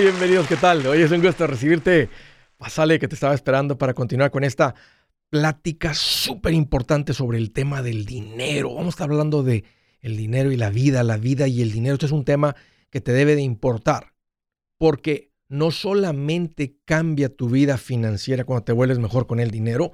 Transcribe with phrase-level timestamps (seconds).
[0.00, 0.86] Bienvenidos, ¿qué tal?
[0.86, 2.08] Hoy es un gusto recibirte.
[2.56, 4.74] Pasale que te estaba esperando para continuar con esta
[5.28, 8.74] plática súper importante sobre el tema del dinero.
[8.74, 9.64] Vamos a estar hablando de
[10.00, 11.94] el dinero y la vida, la vida y el dinero.
[11.94, 12.56] Este es un tema
[12.88, 14.14] que te debe de importar,
[14.78, 19.92] porque no solamente cambia tu vida financiera cuando te vuelves mejor con el dinero,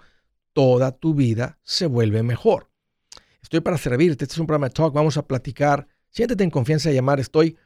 [0.52, 2.70] toda tu vida se vuelve mejor.
[3.42, 5.88] Estoy para servirte, este es un programa de talk, vamos a platicar.
[6.08, 7.56] Siéntete en confianza de llamar, estoy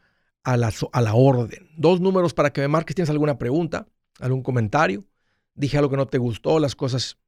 [0.45, 1.71] a la, a la orden.
[1.77, 3.87] Dos números para que me marques, tienes alguna pregunta,
[4.21, 5.05] algún comentario.
[5.55, 7.19] Dije algo que no te gustó, las cosas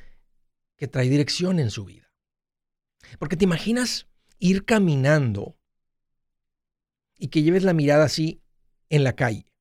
[0.78, 2.12] que trae dirección en su vida.
[3.20, 4.08] Porque te imaginas
[4.40, 5.58] ir caminando
[7.18, 8.42] y que lleves la mirada así
[8.90, 9.52] en la calle,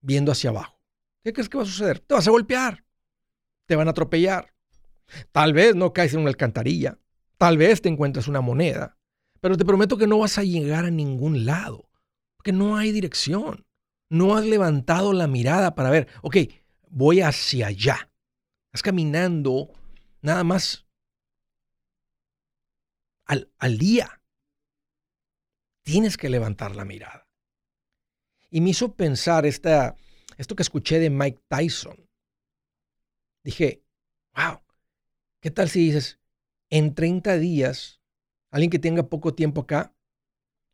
[0.00, 0.80] viendo hacia abajo.
[1.22, 2.00] ¿Qué crees que va a suceder?
[2.00, 2.84] Te vas a golpear,
[3.66, 4.54] te van a atropellar,
[5.32, 6.98] Tal vez no caes en una alcantarilla,
[7.36, 8.98] tal vez te encuentres una moneda,
[9.40, 11.88] pero te prometo que no vas a llegar a ningún lado,
[12.36, 13.64] porque no hay dirección.
[14.10, 16.36] No has levantado la mirada para ver, ok,
[16.88, 18.10] voy hacia allá.
[18.68, 19.70] Estás caminando
[20.22, 20.86] nada más
[23.26, 24.17] al, al día.
[25.88, 27.26] Tienes que levantar la mirada.
[28.50, 29.96] Y me hizo pensar esta,
[30.36, 32.06] esto que escuché de Mike Tyson.
[33.42, 33.82] Dije,
[34.36, 34.60] wow,
[35.40, 36.18] ¿Qué tal si dices,
[36.68, 38.02] en 30 días,
[38.50, 39.94] alguien que tenga poco tiempo acá,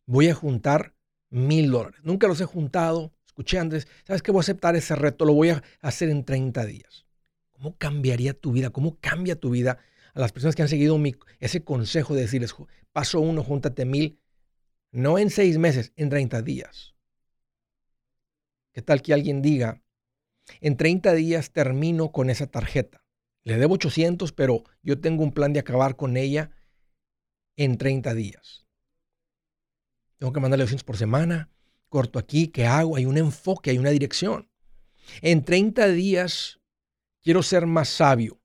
[0.04, 0.96] voy a juntar
[1.30, 2.00] mil dólares?
[2.02, 3.12] Nunca los he juntado.
[3.24, 4.32] Escuché Andrés, ¿sabes qué?
[4.32, 7.06] Voy a aceptar ese reto, lo voy a hacer en 30 días.
[7.52, 8.70] ¿Cómo cambiaría tu vida?
[8.70, 9.78] ¿Cómo cambia tu vida
[10.12, 11.00] a las personas que han seguido
[11.38, 12.52] ese consejo de decirles,
[12.90, 14.18] paso uno, júntate mil,
[14.94, 16.94] no en seis meses, en 30 días?
[18.72, 19.82] ¿Qué tal que alguien diga,
[20.60, 23.04] en 30 días termino con esa tarjeta?
[23.42, 26.52] Le debo 800, pero yo tengo un plan de acabar con ella
[27.56, 28.66] en 30 días.
[30.18, 31.50] Tengo que mandarle 200 por semana,
[31.88, 32.96] corto aquí, ¿qué hago?
[32.96, 34.48] Hay un enfoque, hay una dirección.
[35.22, 36.60] En 30 días
[37.20, 38.40] quiero ser más sabio.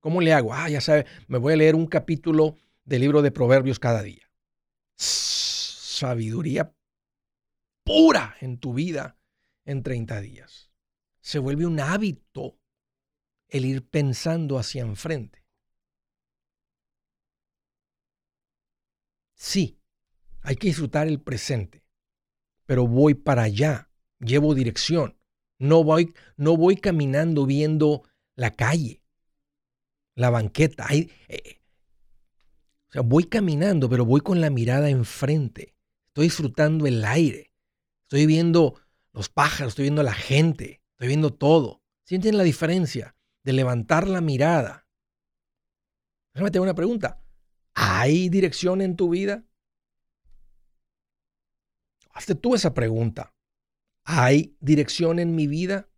[0.00, 0.54] ¿Cómo le hago?
[0.54, 4.30] Ah, ya sabe, me voy a leer un capítulo del libro de Proverbios cada día.
[6.00, 6.74] Sabiduría
[7.84, 9.18] pura en tu vida
[9.66, 10.72] en 30 días.
[11.20, 12.58] Se vuelve un hábito
[13.48, 15.44] el ir pensando hacia enfrente.
[19.34, 19.78] Sí,
[20.40, 21.84] hay que disfrutar el presente,
[22.64, 23.90] pero voy para allá,
[24.20, 25.18] llevo dirección.
[25.58, 29.02] No voy, no voy caminando viendo la calle,
[30.14, 30.86] la banqueta.
[30.94, 31.60] Eh,
[32.88, 35.76] o sea, voy caminando, pero voy con la mirada enfrente.
[36.10, 37.52] Estoy disfrutando el aire.
[38.02, 38.80] Estoy viendo
[39.12, 41.82] los pájaros, estoy viendo la gente, estoy viendo todo.
[42.04, 43.16] ¿Sienten la diferencia?
[43.42, 44.86] de levantar la mirada.
[46.34, 47.22] Déjame tener una pregunta.
[47.74, 49.44] ¿Hay dirección en tu vida?
[52.12, 53.34] Hazte tú esa pregunta.
[54.04, 55.88] ¿Hay dirección en mi vida?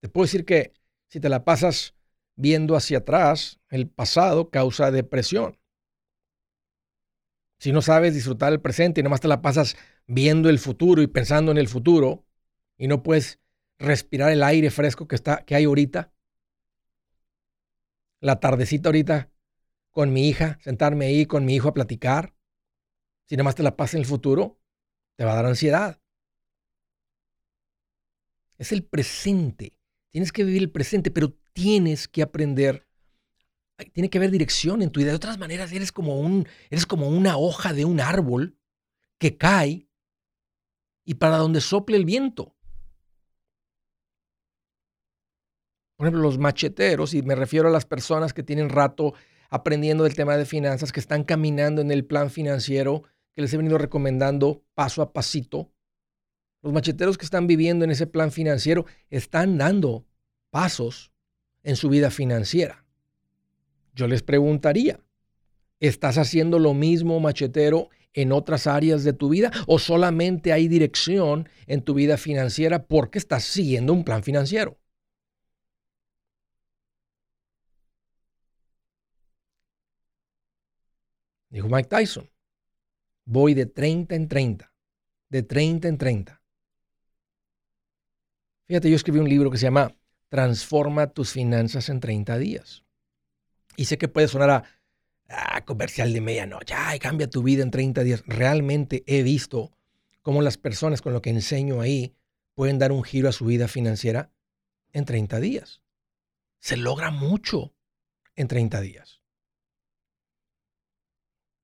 [0.00, 0.72] Te puedo decir que
[1.08, 1.94] si te la pasas
[2.36, 5.58] viendo hacia atrás, el pasado causa depresión.
[7.58, 9.76] Si no sabes disfrutar el presente y nomás te la pasas
[10.06, 12.24] viendo el futuro y pensando en el futuro,
[12.76, 13.40] y no puedes
[13.78, 16.12] respirar el aire fresco que, está, que hay ahorita.
[18.20, 19.30] La tardecita ahorita
[19.90, 22.34] con mi hija, sentarme ahí con mi hijo a platicar.
[23.26, 24.60] Si nada más te la pasa en el futuro,
[25.16, 26.00] te va a dar ansiedad.
[28.58, 29.78] Es el presente.
[30.10, 32.85] Tienes que vivir el presente, pero tienes que aprender.
[33.92, 35.10] Tiene que haber dirección en tu vida.
[35.10, 38.58] De otras maneras, eres como, un, eres como una hoja de un árbol
[39.18, 39.88] que cae
[41.04, 42.56] y para donde sople el viento.
[45.96, 49.14] Por ejemplo, los macheteros, y me refiero a las personas que tienen rato
[49.48, 53.58] aprendiendo del tema de finanzas, que están caminando en el plan financiero que les he
[53.58, 55.70] venido recomendando paso a pasito.
[56.62, 60.06] Los macheteros que están viviendo en ese plan financiero están dando
[60.50, 61.12] pasos
[61.62, 62.85] en su vida financiera.
[63.96, 65.00] Yo les preguntaría,
[65.80, 71.48] ¿estás haciendo lo mismo, machetero, en otras áreas de tu vida o solamente hay dirección
[71.66, 74.78] en tu vida financiera porque estás siguiendo un plan financiero?
[81.48, 82.28] Dijo Mike Tyson,
[83.24, 84.74] voy de 30 en 30,
[85.30, 86.42] de 30 en 30.
[88.66, 89.96] Fíjate, yo escribí un libro que se llama
[90.28, 92.85] Transforma tus finanzas en 30 días.
[93.76, 98.02] Y sé que puede sonar a comercial de medianoche, ay, cambia tu vida en 30
[98.04, 98.22] días.
[98.26, 99.72] Realmente he visto
[100.22, 102.16] cómo las personas con lo que enseño ahí
[102.54, 104.32] pueden dar un giro a su vida financiera
[104.92, 105.82] en 30 días.
[106.58, 107.74] Se logra mucho
[108.34, 109.20] en 30 días.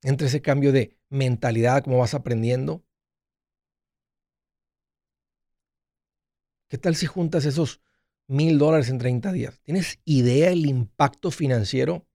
[0.03, 2.85] Entre ese cambio de mentalidad, como vas aprendiendo.
[6.69, 7.81] ¿Qué tal si juntas esos
[8.27, 9.61] mil dólares en 30 días?
[9.63, 12.07] ¿Tienes idea del impacto financiero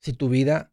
[0.00, 0.72] si tu vida,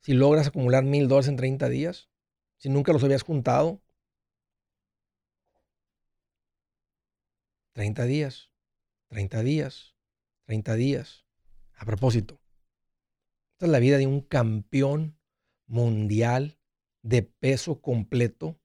[0.00, 2.10] si logras acumular mil dólares en 30 días,
[2.58, 3.82] si nunca los habías juntado,
[7.72, 8.50] 30 días,
[9.08, 9.94] 30 días,
[10.44, 11.24] 30 días.
[11.74, 12.40] A propósito,
[13.52, 15.18] esta es la vida de un campeón
[15.66, 16.58] mundial
[17.02, 18.60] de peso completo,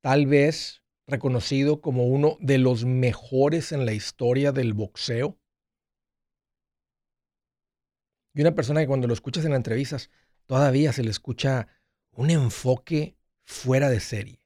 [0.00, 5.38] tal vez reconocido como uno de los mejores en la historia del boxeo.
[8.34, 10.10] Y una persona que cuando lo escuchas en entrevistas
[10.46, 11.68] todavía se le escucha
[12.12, 14.40] un enfoque fuera de serie.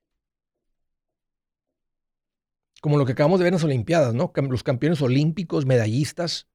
[2.80, 4.32] Como lo que acabamos de ver en las Olimpiadas, ¿no?
[4.34, 6.48] Los campeones olímpicos, medallistas,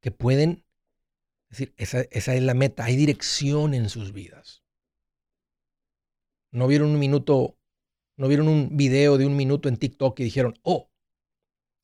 [0.00, 0.64] que pueden,
[1.48, 4.62] decir, esa, esa es la meta, hay dirección en sus vidas.
[6.50, 7.56] No vieron un minuto,
[8.16, 10.90] no vieron un video de un minuto en TikTok y dijeron, oh,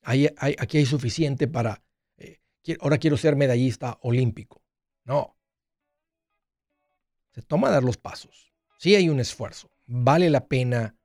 [0.01, 1.83] aquí hay suficiente para,
[2.17, 2.39] eh,
[2.79, 4.63] ahora quiero ser medallista olímpico.
[5.03, 5.37] No.
[7.31, 8.53] Se toma dar los pasos.
[8.79, 9.71] Sí hay un esfuerzo.
[9.85, 10.95] Vale la pena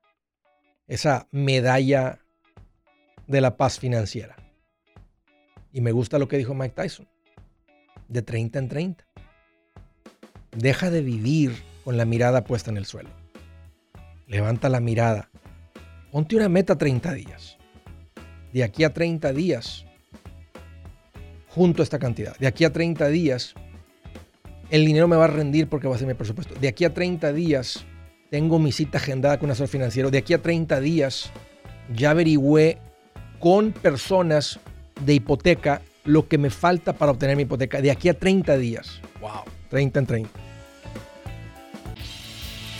[0.86, 2.20] esa medalla
[3.26, 4.36] de la paz financiera.
[5.72, 7.08] Y me gusta lo que dijo Mike Tyson.
[8.08, 9.06] De 30 en 30.
[10.56, 13.21] Deja de vivir con la mirada puesta en el suelo.
[14.26, 15.30] Levanta la mirada.
[16.10, 17.58] Ponte una meta 30 días
[18.52, 19.84] de aquí a 30 días,
[21.48, 23.54] junto a esta cantidad, de aquí a 30 días,
[24.70, 26.54] el dinero me va a rendir porque va a ser mi presupuesto.
[26.54, 27.84] De aquí a 30 días,
[28.30, 30.10] tengo mi cita agendada con un asesor financiero.
[30.10, 31.30] De aquí a 30 días,
[31.94, 32.78] ya averigüé
[33.38, 34.60] con personas
[35.04, 37.82] de hipoteca lo que me falta para obtener mi hipoteca.
[37.82, 39.02] De aquí a 30 días.
[39.20, 39.42] Wow.
[39.68, 40.30] 30 en 30.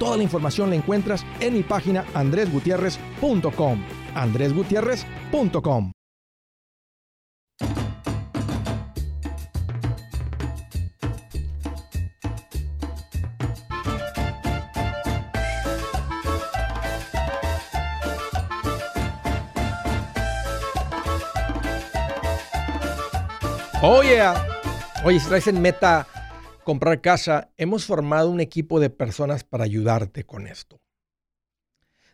[0.00, 3.84] Toda la información la encuentras en mi página andresgutierrez.com.
[4.14, 5.92] andresgutierrez.com.
[23.82, 24.22] Oye,
[25.04, 26.06] oye, si traes en meta
[26.64, 30.80] comprar casa, hemos formado un equipo de personas para ayudarte con esto.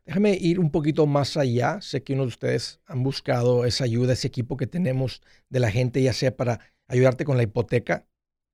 [0.04, 1.80] Déjame ir un poquito más allá.
[1.80, 5.70] Sé que uno de ustedes han buscado esa ayuda, ese equipo que tenemos de la
[5.70, 8.06] gente, ya sea para ayudarte con la hipoteca,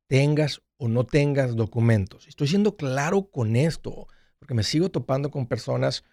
[0.06, 2.26] tengas o no tengas documentos.
[2.26, 4.08] Estoy siendo claro con esto,
[4.38, 6.04] porque me sigo topando con personas,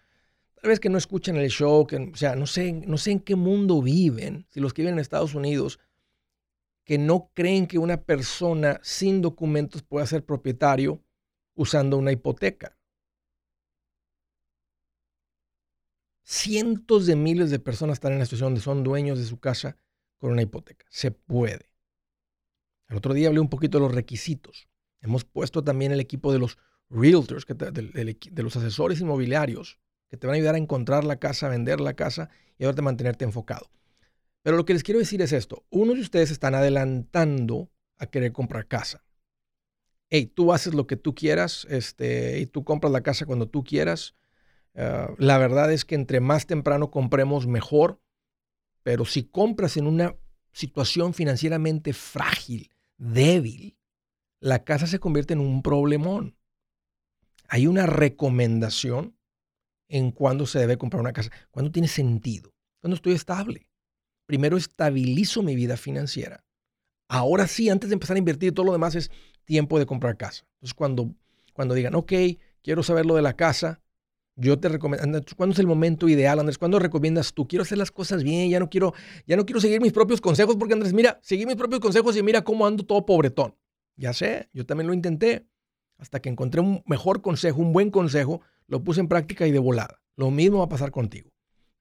[0.62, 3.20] tal vez que no escuchan el show, que, o sea, no sé, no sé en
[3.22, 5.80] qué mundo viven, si los que viven en Estados Unidos
[6.90, 11.04] que no creen que una persona sin documentos pueda ser propietario
[11.54, 12.80] usando una hipoteca.
[16.24, 19.78] Cientos de miles de personas están en la situación donde son dueños de su casa
[20.18, 20.88] con una hipoteca.
[20.90, 21.70] Se puede.
[22.88, 24.68] El otro día hablé un poquito de los requisitos.
[25.00, 26.58] Hemos puesto también el equipo de los
[26.90, 31.82] realtors, de, los asesores inmobiliarios, que te van a ayudar a encontrar la casa, vender
[31.82, 33.70] la casa y a mantenerte enfocado.
[34.44, 35.66] Pero lo que les quiero decir es esto.
[35.70, 39.04] Unos de ustedes están adelantando a querer comprar casa.
[40.10, 43.64] Hey, tú haces lo que tú quieras este, y tú compras la casa cuando tú
[43.64, 44.16] quieras.
[44.76, 48.02] Ah, la verdad es que entre más temprano compremos, mejor.
[48.82, 50.16] Pero si compras en una
[50.52, 53.78] situación financieramente frágil, débil,
[54.40, 56.38] la casa se convierte en un problemón.
[57.50, 59.18] Hay una recomendación
[59.90, 61.32] en cuándo se debe comprar una casa.
[61.52, 62.54] Cuando tiene sentido.
[62.80, 63.69] Cuando estoy estable
[64.30, 66.46] primero estabilizo mi vida financiera.
[67.08, 69.10] Ahora sí, antes de empezar a invertir, todo lo demás es
[69.44, 70.46] tiempo de comprar casa.
[70.58, 71.16] Entonces, cuando,
[71.52, 72.14] cuando digan, ok,
[72.62, 73.82] quiero saber lo de la casa,
[74.36, 76.60] yo te recomiendo, ¿cuándo es el momento ideal, Andrés?
[76.60, 77.48] ¿Cuándo recomiendas tú?
[77.48, 78.94] Quiero hacer las cosas bien, ya no quiero,
[79.26, 82.22] ya no quiero seguir mis propios consejos, porque Andrés, mira, seguí mis propios consejos y
[82.22, 83.56] mira cómo ando todo pobretón.
[83.96, 85.48] Ya sé, yo también lo intenté.
[85.98, 89.58] Hasta que encontré un mejor consejo, un buen consejo, lo puse en práctica y de
[89.58, 90.04] volada.
[90.16, 91.32] Lo mismo va a pasar contigo.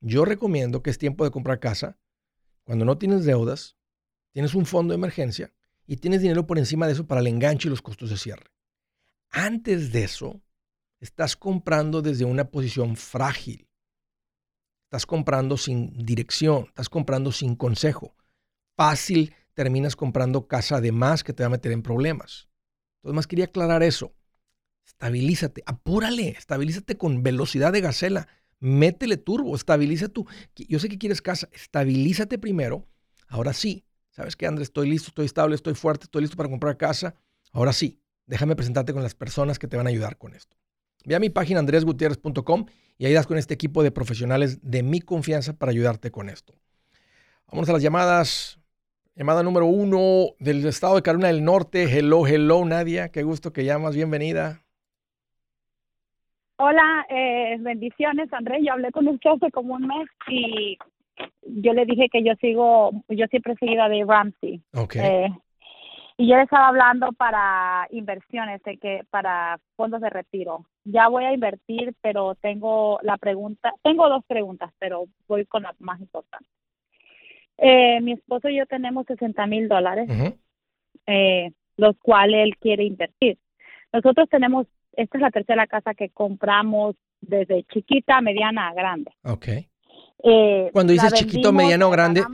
[0.00, 1.98] Yo recomiendo que es tiempo de comprar casa
[2.68, 3.78] cuando no tienes deudas,
[4.30, 5.54] tienes un fondo de emergencia
[5.86, 8.50] y tienes dinero por encima de eso para el enganche y los costos de cierre.
[9.30, 10.42] Antes de eso,
[11.00, 13.70] estás comprando desde una posición frágil.
[14.84, 18.14] Estás comprando sin dirección, estás comprando sin consejo.
[18.76, 22.50] Fácil terminas comprando casa de más que te va a meter en problemas.
[22.96, 24.14] Entonces, más quería aclarar eso.
[24.84, 28.28] Estabilízate, apúrale, estabilízate con velocidad de gacela
[28.60, 30.26] métele turbo, estabiliza tu.
[30.56, 32.86] Yo sé que quieres casa, estabilízate primero.
[33.28, 34.68] Ahora sí, ¿sabes qué, Andrés?
[34.68, 37.14] Estoy listo, estoy estable, estoy fuerte, estoy listo para comprar casa.
[37.52, 40.56] Ahora sí, déjame presentarte con las personas que te van a ayudar con esto.
[41.04, 42.66] Ve a mi página andresgutierrez.com
[42.98, 46.54] y ahí das con este equipo de profesionales de mi confianza para ayudarte con esto.
[47.50, 48.58] Vamos a las llamadas.
[49.14, 51.84] Llamada número uno del estado de Carolina del Norte.
[51.84, 53.08] Hello, hello, Nadia.
[53.08, 53.96] Qué gusto que llamas.
[53.96, 54.67] Bienvenida.
[56.60, 58.62] Hola, eh, bendiciones, Andrés.
[58.64, 60.76] Yo hablé con usted hace como un mes y
[61.42, 64.60] yo le dije que yo sigo, yo siempre he seguido a Dave Ramsey.
[64.74, 65.00] Okay.
[65.00, 65.28] Eh,
[66.16, 70.66] y yo le estaba hablando para inversiones, de que para fondos de retiro.
[70.82, 75.76] Ya voy a invertir, pero tengo la pregunta, tengo dos preguntas, pero voy con la
[75.78, 76.48] más importante.
[77.56, 80.10] Eh, mi esposo y yo tenemos 60 mil dólares,
[81.06, 83.38] eh, los cuales él quiere invertir.
[83.92, 84.66] Nosotros tenemos
[84.98, 89.12] esta es la tercera casa que compramos desde chiquita, mediana a grande.
[89.22, 89.48] Ok.
[90.24, 92.24] Eh, Cuando dices chiquito, mediano o grande,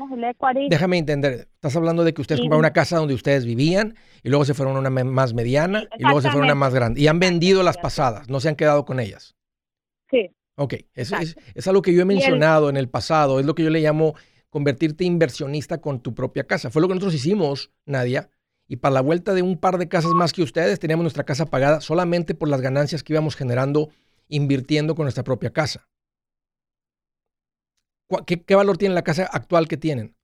[0.70, 4.46] déjame entender, estás hablando de que ustedes compraron una casa donde ustedes vivían y luego
[4.46, 7.08] se fueron a una más mediana y luego se fueron a una más grande y
[7.08, 9.36] han vendido las pasadas, no se han quedado con ellas.
[10.10, 10.30] Sí.
[10.56, 11.12] Ok, es,
[11.54, 14.14] es, algo que yo he mencionado en el pasado, es lo que yo le llamo
[14.48, 16.70] convertirte inversionista con tu propia casa.
[16.70, 18.30] Fue lo que nosotros hicimos, Nadia,
[18.68, 21.46] y para la vuelta de un par de casas más que ustedes teníamos nuestra casa
[21.46, 23.90] pagada solamente por las ganancias que íbamos generando
[24.28, 25.88] invirtiendo con nuestra propia casa.
[28.26, 30.16] ¿Qué, valor tiene la casa actual que tienen?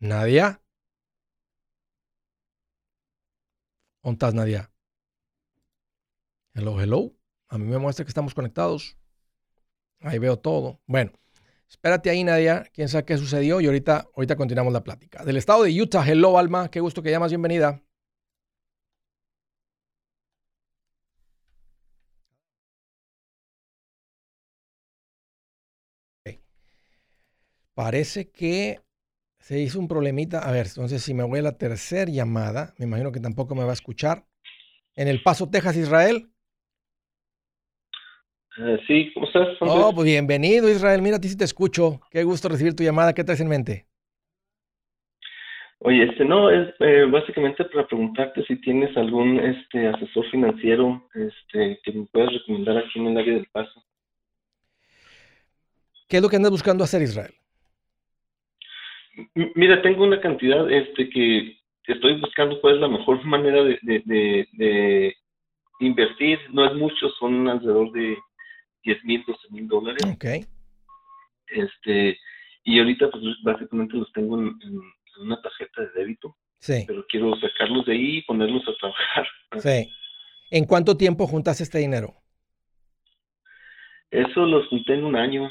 [0.00, 0.60] Nadia.
[4.02, 4.72] ¿Dónde estás, Nadia?
[6.54, 7.12] Hello, hello.
[7.48, 8.96] A mí me muestra que estamos conectados.
[10.00, 10.80] Ahí veo todo.
[10.86, 11.12] Bueno
[11.70, 12.64] espérate ahí, Nadia.
[12.74, 15.24] Quién sabe qué sucedió y ahorita, ahorita continuamos la plática.
[15.24, 16.70] Del estado de Utah, hello, Alma.
[16.70, 17.30] Qué gusto que llamas.
[17.30, 17.82] Bienvenida.
[27.74, 28.80] Parece que
[29.38, 30.40] se hizo un problemita.
[30.40, 33.64] A ver, entonces si me voy a la tercera llamada, me imagino que tampoco me
[33.64, 34.26] va a escuchar.
[34.96, 36.29] En El Paso, Texas, Israel.
[38.62, 39.56] Eh, sí, ¿cómo estás?
[39.60, 41.00] Oh, pues bienvenido, Israel.
[41.00, 42.00] Mira, a ti sí te escucho.
[42.10, 43.14] Qué gusto recibir tu llamada.
[43.14, 43.86] ¿Qué traes en mente?
[45.78, 51.80] Oye, este no, es eh, básicamente para preguntarte si tienes algún este asesor financiero este
[51.82, 53.82] que me puedas recomendar aquí en el área del Paso.
[56.06, 57.32] ¿Qué es lo que andas buscando hacer, Israel?
[59.54, 65.16] Mira, tengo una cantidad este que estoy buscando cuál es la mejor manera de, de,
[65.80, 66.38] invertir.
[66.52, 68.18] No es mucho, son alrededor de
[68.84, 70.02] 10 mil, 12 mil dólares.
[70.04, 70.24] Ok.
[71.48, 72.18] Este,
[72.64, 74.58] y ahorita pues básicamente los tengo en,
[75.20, 76.36] una tarjeta de débito.
[76.58, 76.84] Sí.
[76.86, 79.26] Pero quiero sacarlos de ahí y ponerlos a trabajar.
[79.58, 79.90] Sí.
[80.52, 82.14] ¿En cuánto tiempo juntas este dinero?
[84.10, 85.50] Eso los junté en un año.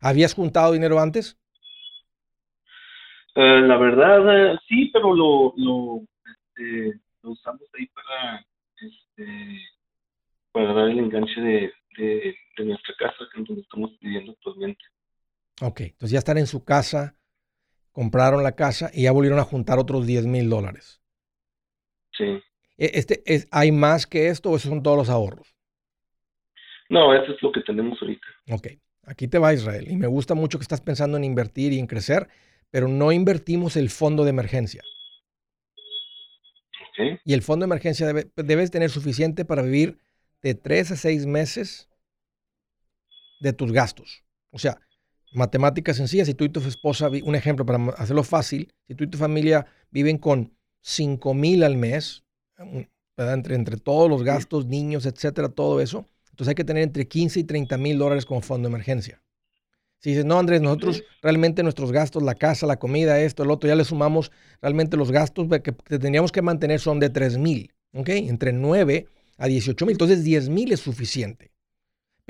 [0.00, 1.38] ¿Habías juntado dinero antes?
[3.34, 8.46] Eh, la verdad, eh, sí, pero lo, lo, este, lo usamos ahí para,
[8.76, 9.62] este,
[10.52, 14.82] para dar el enganche de, de, nuestra casa, que es donde estamos viviendo actualmente.
[15.60, 17.16] Ok, entonces ya están en su casa,
[17.92, 21.02] compraron la casa y ya volvieron a juntar otros 10 mil dólares.
[22.16, 22.24] Sí.
[22.78, 25.54] E, este, es, ¿Hay más que esto o esos son todos los ahorros?
[26.88, 28.26] No, eso es lo que tenemos ahorita.
[28.50, 28.68] Ok,
[29.04, 29.86] aquí te va Israel.
[29.88, 32.28] Y me gusta mucho que estás pensando en invertir y en crecer
[32.72, 34.82] pero no invertimos el fondo de emergencia.
[37.24, 39.98] Y el fondo de emergencia debe, debes tener suficiente para vivir
[40.42, 41.90] de tres a seis meses
[43.42, 44.24] de tus gastos.
[44.50, 44.80] O sea,
[45.32, 49.08] matemáticas sencillas, si tú y tu esposa, un ejemplo para hacerlo fácil, si tú y
[49.08, 50.52] tu familia viven con
[50.82, 52.22] 5 mil al mes,
[53.16, 57.40] entre, entre todos los gastos, niños, etcétera, todo eso, entonces hay que tener entre 15
[57.40, 59.22] y 30 mil dólares como fondo de emergencia.
[59.98, 63.68] Si dices, no, Andrés, nosotros realmente nuestros gastos, la casa, la comida, esto, el otro,
[63.68, 68.08] ya le sumamos realmente los gastos que, tendríamos que mantener son de 3 mil, ¿ok?
[68.08, 69.92] Entre 9 a 18 mil.
[69.92, 71.51] Entonces 10 mil es suficiente.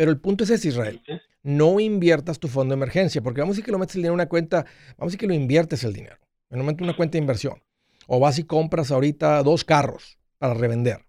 [0.02, 1.00] Pero el punto es ese, Israel.
[1.44, 4.14] No inviertas tu fondo de emergencia, porque vamos a decir que lo metes el dinero
[4.14, 4.66] en una cuenta,
[4.98, 6.16] vamos a decir que lo inviertes el dinero,
[6.50, 7.62] en un momento una cuenta de inversión.
[8.08, 11.06] O vas y compras ahorita dos carros para revender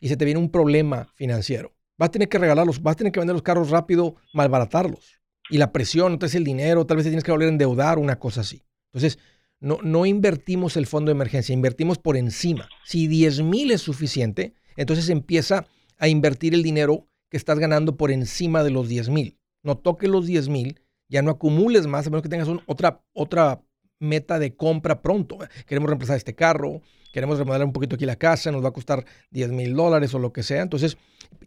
[0.00, 1.74] y se te viene un problema financiero.
[1.98, 5.58] Vas a tener que regalarlos, vas a tener que vender los carros rápido, malbaratarlos y
[5.58, 8.20] la presión, no es el dinero, tal vez te tienes que volver a endeudar, una
[8.20, 8.62] cosa así.
[8.92, 9.18] Entonces,
[9.58, 12.68] no, no invertimos el fondo de emergencia, invertimos por encima.
[12.84, 15.66] Si 10 mil es suficiente, entonces empieza
[15.98, 19.38] a invertir el dinero que estás ganando por encima de los 10 mil.
[19.62, 23.62] No toques los 10 mil, ya no acumules más, a menos que tengas otra, otra
[23.98, 25.38] meta de compra pronto.
[25.66, 29.04] Queremos reemplazar este carro, queremos remodelar un poquito aquí la casa, nos va a costar
[29.30, 30.62] 10 mil dólares o lo que sea.
[30.62, 30.98] Entonces,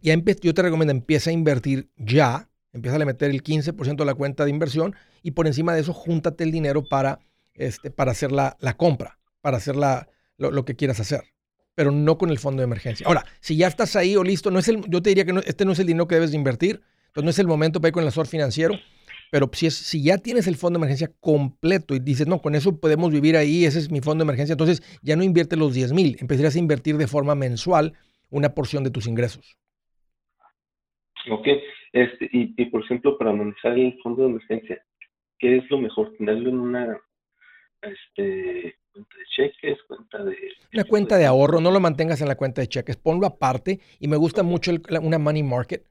[0.02, 4.15] ya yo te recomiendo, empieza a invertir ya Empieza a meter el 15% de la
[4.15, 7.19] cuenta de inversión y por encima de eso, júntate el dinero para,
[7.54, 11.22] este, para hacer la, compra, para hacer lo, que quieras hacer,
[11.76, 13.08] pero no con el fondo de emergencia.
[13.08, 15.66] Ahora, si ya estás ahí o listo, no es el, yo te diría que este
[15.66, 17.94] no es el dinero que debes de invertir, entonces no es el momento para ir
[17.94, 18.76] con el asesor financiero,
[19.32, 22.80] pero si, si ya tienes el fondo de emergencia completo y dices, no, con eso
[22.80, 25.94] podemos vivir ahí, ese es mi fondo de emergencia, entonces ya no inviertes los 10
[25.94, 27.94] mil, empezarías a invertir de forma mensual
[28.30, 29.58] una porción de tus ingresos.
[31.30, 31.48] Ok,
[31.94, 34.84] este, y, por ejemplo, para manejar el fondo de emergencia,
[35.40, 36.14] ¿qué es lo mejor?
[36.18, 36.98] ¿Tenerlo en una
[37.84, 40.36] este, cuenta de cheques, cuenta de...
[40.74, 43.80] Una cuenta de ahorro, no lo mantengas en la cuenta de cheques, ponlo aparte.
[44.00, 45.86] Y me gusta mucho una money market.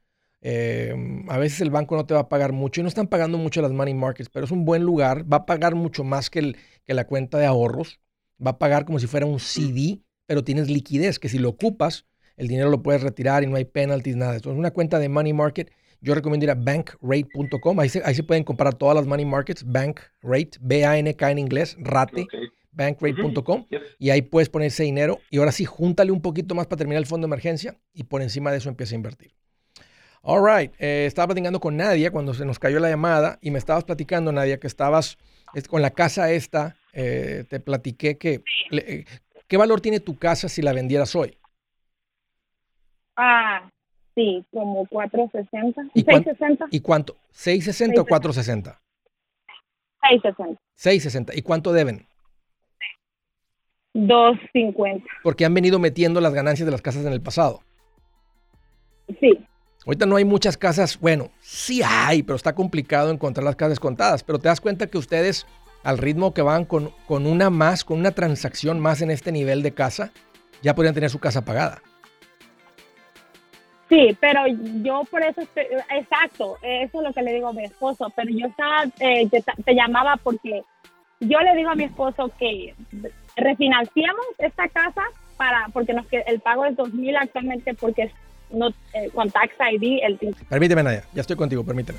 [0.45, 0.93] Eh,
[1.29, 3.63] a veces el banco no te va a pagar mucho y no están pagando mucho
[3.63, 5.31] las money markets, pero es un buen lugar.
[5.33, 8.01] Va a pagar mucho más que, el, que la cuenta de ahorros.
[8.45, 12.07] Va a pagar como si fuera un CD, pero tienes liquidez, que si lo ocupas,
[12.37, 14.35] el dinero lo puedes retirar y no hay penalties, nada.
[14.35, 15.71] Entonces, una cuenta de money market
[16.03, 17.81] yo recomiendo ir a bankrate.com.
[17.81, 19.65] Ahí se, ahí se pueden comprar todas las money markets.
[19.65, 22.27] Bankrate, B-A-N-K en inglés, rate.
[22.73, 23.67] Bankrate.com.
[23.99, 25.21] Y ahí puedes poner ese dinero.
[25.31, 27.79] Y ahora sí, júntale un poquito más para terminar el fondo de emergencia.
[27.95, 29.33] Y por encima de eso empieza a invertir.
[30.23, 30.73] All right.
[30.79, 33.39] Eh, estaba platicando con Nadia cuando se nos cayó la llamada.
[33.41, 35.19] Y me estabas platicando, Nadia, que estabas
[35.69, 36.77] con la casa esta.
[36.93, 38.43] Eh, te platiqué que.
[38.73, 39.05] Eh,
[39.47, 41.39] ¿Qué valor tiene tu casa si la vendieras hoy?
[43.17, 43.69] Ah,
[44.15, 45.83] Sí, como 460.
[45.95, 46.67] ¿Y 660.
[46.71, 47.17] ¿Y cuánto?
[47.33, 48.81] ¿660 o 460?
[50.03, 50.61] 660.
[50.75, 51.33] 660.
[51.37, 52.07] ¿Y cuánto deben?
[53.95, 55.07] 250.
[55.23, 57.61] Porque han venido metiendo las ganancias de las casas en el pasado.
[59.21, 59.47] Sí.
[59.85, 64.23] Ahorita no hay muchas casas, bueno, sí hay, pero está complicado encontrar las casas contadas.
[64.23, 65.47] Pero te das cuenta que ustedes,
[65.83, 69.63] al ritmo que van con, con una más, con una transacción más en este nivel
[69.63, 70.13] de casa,
[70.63, 71.83] ya podrían tener su casa pagada.
[73.93, 74.47] Sí, pero
[74.83, 75.43] yo por eso,
[75.91, 79.75] exacto, eso es lo que le digo a mi esposo, pero yo estaba, eh, te,
[79.75, 80.63] llamaba porque
[81.21, 82.75] yo le digo a mi esposo que
[83.37, 85.03] refinanciamos esta casa
[85.37, 88.11] para, porque nos, el pago es 2.000 actualmente porque
[88.51, 91.99] no, eh, con Tax ID, el Permíteme, Nadia, ya estoy contigo, permíteme.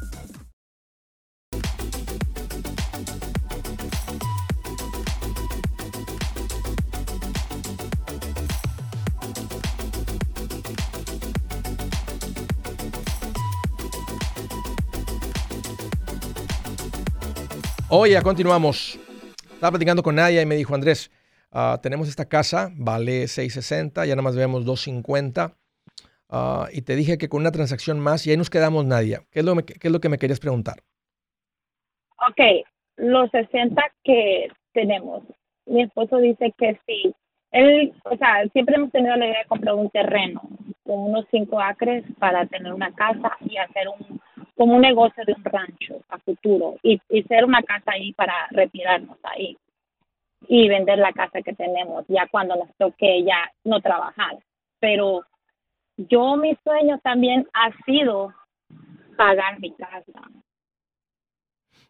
[17.93, 18.97] Oye, continuamos.
[19.53, 21.11] Estaba platicando con Nadia y me dijo, Andrés,
[21.51, 25.55] ah, tenemos esta casa, vale 660, ya nada más vemos 250.
[26.29, 29.23] ah, y te dije que con una transacción más, y ahí nos quedamos, Nadia.
[29.31, 30.77] ¿Qué es lo, me- qué es lo que me querías preguntar?
[32.29, 32.65] Ok,
[32.97, 35.23] los 60 que tenemos,
[35.65, 37.13] mi esposo dice que sí.
[37.51, 40.41] Él, o sea, siempre hemos tenido la idea de comprar un terreno
[40.83, 44.20] con unos 5 acres para tener una casa y hacer un
[44.61, 48.31] como un negocio de un rancho a futuro y, y ser una casa ahí para
[48.51, 49.57] retirarnos ahí
[50.47, 54.37] y vender la casa que tenemos ya cuando nos toque ya no trabajar.
[54.79, 55.23] Pero
[55.97, 58.31] yo mi sueño también ha sido
[59.17, 60.21] pagar mi casa.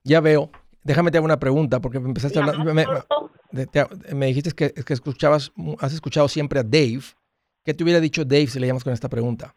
[0.05, 0.49] Ya veo.
[0.81, 2.65] Déjame te hago una pregunta, porque empezaste a La hablar.
[2.73, 7.01] Me, me- me dijiste que, que escuchabas, has escuchado siempre a Dave.
[7.65, 9.55] ¿Qué te hubiera dicho Dave si le llamas con esta pregunta?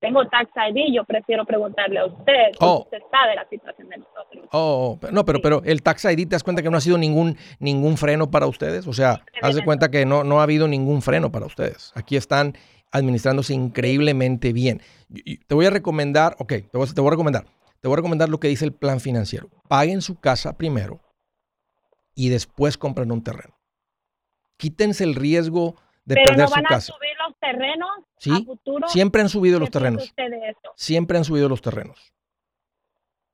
[0.00, 2.82] Tengo tax ID, yo prefiero preguntarle a usted, Oh.
[2.84, 4.48] usted sabe la situación de nosotros.
[4.52, 6.98] Oh, pero- no, pero, pero el Tax ID, ¿te das cuenta que no ha sido
[6.98, 8.86] ningún, ningún freno para ustedes?
[8.86, 11.92] O sea, haz de cuenta que no, no ha habido ningún freno para ustedes.
[11.94, 12.54] Aquí están
[12.92, 14.80] administrándose increíblemente bien.
[15.10, 17.44] Y- te voy a recomendar, ok, te voy, a- te voy a recomendar.
[17.80, 19.48] Te voy a recomendar lo que dice el plan financiero.
[19.68, 21.00] Paguen su casa primero
[22.14, 23.54] y después compren un terreno.
[24.56, 25.76] Quítense el riesgo
[26.08, 26.92] de Pero perder no su van a casa.
[26.94, 28.88] subir los terrenos Sí, a futuro.
[28.88, 30.14] Siempre han subido ¿Qué los terrenos.
[30.74, 32.12] Siempre han subido los terrenos.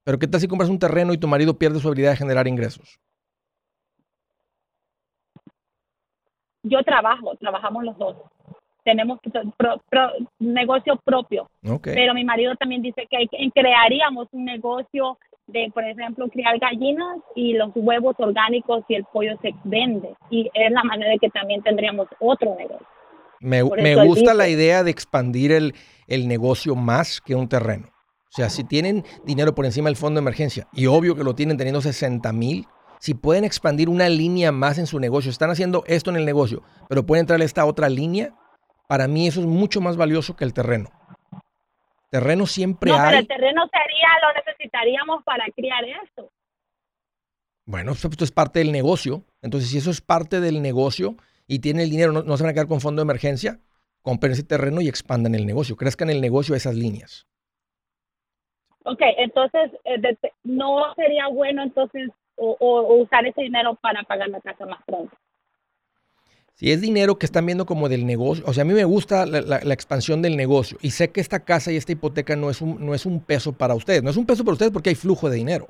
[0.03, 2.49] Pero ¿qué tal si compras un terreno y tu marido pierde su habilidad de generar
[2.49, 2.99] ingresos?
[6.65, 8.17] Yo trabajo, trabajamos los dos.
[8.85, 9.19] Tenemos
[9.57, 11.49] pro- pro- negocio propio,
[11.83, 16.59] pero mi marido también dice que hay que- crearíamos un negocio de, por ejemplo, criar
[16.59, 20.15] gallinas y los huevos orgánicos y el pollo se vende.
[20.31, 22.87] Y es la manera de que también tendríamos otro negocio.
[23.41, 25.75] Me, me gusta la idea de expandir el,
[26.07, 27.89] el negocio más que un terreno.
[27.89, 31.35] O sea, si tienen dinero por encima del fondo de emergencia, y obvio que lo
[31.35, 32.67] tienen teniendo 60 mil,
[32.99, 36.63] si pueden expandir una línea más en su negocio, están haciendo esto en el negocio,
[36.89, 38.35] pero pueden entrar esta otra línea,
[38.89, 40.91] para mí eso es mucho más valioso que el terreno.
[42.15, 43.17] Terreno siempre No, pero hay.
[43.19, 46.31] el terreno sería, lo necesitaríamos para criar esto.
[47.67, 49.25] Bueno, esto esto es parte del negocio.
[49.43, 51.17] Entonces, si eso es parte del negocio
[51.49, 53.59] y tienen el dinero, no, no se van a quedar con fondo de emergencia,
[54.03, 55.75] compren ese terreno y expandan el negocio.
[55.77, 57.27] Crezcan el negocio a esas líneas.
[58.85, 64.05] Ok, entonces, eh, de- no sería bueno entonces o, o- o usar ese dinero para
[64.05, 65.17] pagar la casa más pronto.
[66.57, 69.27] Si es dinero que están viendo como del negocio, o sea, a mí me gusta
[69.27, 72.49] la, la- la expansión del negocio y sé que esta casa y esta hipoteca no
[72.49, 74.03] es, un, no es un peso para ustedes.
[74.03, 75.69] No es un peso para ustedes porque hay flujo de dinero.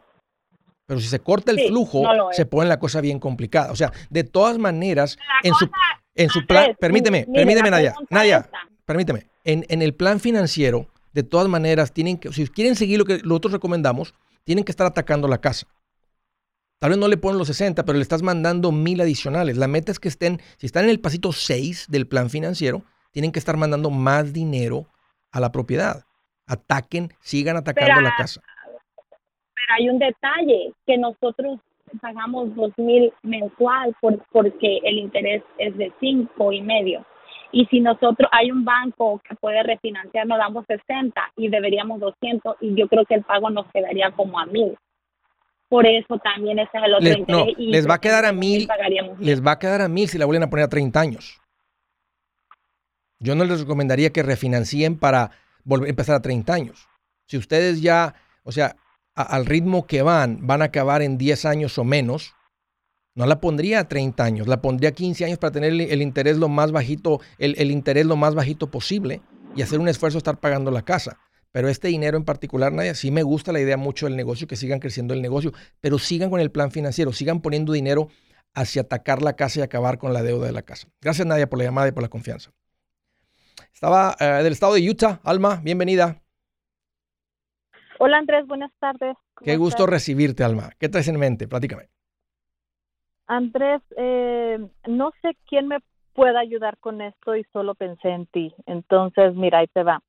[0.87, 3.73] Pero si se corta el Sí, flujo, no se pone la cosa bien complicada.
[3.73, 5.71] O sea, de todas maneras, La en su,
[6.15, 8.59] en su plan, permíteme, mire, permíteme, Nadia, Nadia, esta.
[8.85, 9.27] permíteme.
[9.45, 13.23] En, en el plan financiero, de todas maneras, tienen que, si quieren seguir lo que
[13.25, 14.13] nosotros recomendamos,
[14.45, 15.67] tienen que estar atacando la casa.
[16.85, 19.57] Tal vez no le ponen los 60, pero le estás mandando mil adicionales.
[19.57, 23.33] La meta es que estén, si están en el pasito 6 del plan financiero, tienen
[23.33, 24.85] que estar mandando más dinero
[25.33, 26.05] a la propiedad.
[26.47, 28.43] Ataquen, sigan atacando la casa.
[28.67, 31.59] Pero hay un detalle, que nosotros
[32.03, 37.03] pagamos dos mil mensual por, porque el interés es de cinco y medio.
[37.51, 42.57] Y si nosotros hay un banco que puede refinanciar, nos damos 60 y deberíamos 200
[42.61, 44.77] y yo creo que el pago nos quedaría como a mil.
[45.75, 47.47] Por eso también ese es el otro Les, interés.
[47.47, 48.69] no, y les va a quedar a mil,
[49.19, 51.41] les va a quedar a mil si la vuelven a poner a 30 años.
[53.19, 55.31] Yo no les recomendaría que refinancien para
[55.65, 56.89] volver a empezar a 30 años.
[57.27, 58.77] Si ustedes ya, o sea,
[59.17, 62.35] a- al ritmo que van, van a acabar en 10 años o menos,
[63.17, 66.03] no la pondría a 30 años, la pondría a 15 años para tener el, el
[66.03, 69.23] interés lo más bajito, el, el interés lo más bajito posible
[69.57, 71.19] y hacer un esfuerzo de estar pagando la casa.
[71.55, 74.57] Pero este dinero en particular, Nadia, sí me gusta la idea mucho del negocio, que
[74.57, 78.09] sigan creciendo el negocio, pero sigan con el plan financiero, sigan poniendo dinero
[78.55, 80.89] hacia atacar la casa y acabar con la deuda de la casa.
[81.01, 82.51] Gracias, Nadia, por la llamada y por la confianza.
[83.73, 86.21] Estaba eh, del estado de Utah, Alma, bienvenida.
[88.01, 89.17] Hola Andrés, buenas tardes.
[89.35, 90.71] ¿Cómo Qué gusto recibirte, Alma.
[90.81, 91.47] ¿Qué traes en mente?
[91.47, 91.89] Platícame.
[93.29, 95.79] Andrés, eh, no sé quién me
[96.15, 98.53] pueda ayudar con esto y solo pensé en ti.
[98.67, 100.03] Entonces, mira, ahí te va.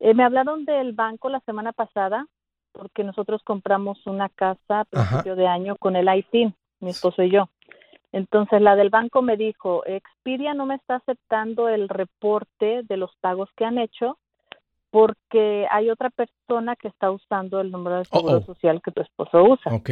[0.00, 2.26] Eh, me hablaron del banco la semana pasada
[2.72, 7.30] porque nosotros compramos una casa a principio de año con el ITIN, mi esposo y
[7.30, 7.48] yo.
[8.12, 13.14] Entonces, la del banco me dijo, Expedia no me está aceptando el reporte de los
[13.20, 14.18] pagos que han hecho
[14.90, 19.44] porque hay otra persona que está usando el número de seguro social que tu esposo
[19.44, 19.72] usa.
[19.72, 19.90] Ok.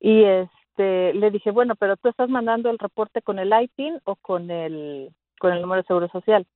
[0.00, 4.16] Y este le dije, bueno, pero tú estás mandando el reporte con el ITIN o
[4.16, 6.46] con el con el número de seguro social.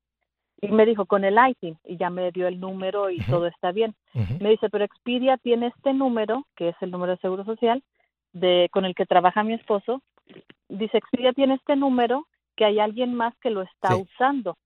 [0.64, 3.72] Y me dijo con el ITIN y ya me dio el número y todo está
[3.72, 3.94] bien.
[4.40, 7.82] Me dice, pero Expedia tiene este número, que es el número de seguro social,
[8.32, 10.00] de con el que trabaja mi esposo.
[10.68, 14.02] Dice, Expedia tiene este número que hay alguien más que lo está Sí.
[14.02, 14.56] usando.